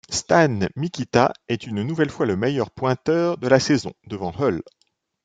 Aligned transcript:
Stan 0.09 0.61
Mikita 0.75 1.31
est 1.47 1.67
une 1.67 1.83
nouvelle 1.83 2.09
fois 2.09 2.25
le 2.25 2.35
meilleur 2.35 2.71
pointeur 2.71 3.37
de 3.37 3.47
la 3.47 3.59
saison, 3.59 3.93
devant 4.07 4.33
Hull. 4.39 4.63